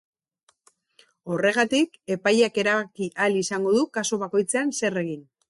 [1.35, 5.23] Horregatik, epaileak erabaki ahal izango du kasu bakoitzean zer egin.